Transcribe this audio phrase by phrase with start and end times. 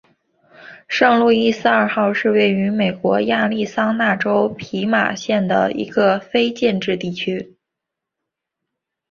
[0.87, 7.55] 圣路易斯二号是位于美国亚利桑那州皮马县的一个非建制地区。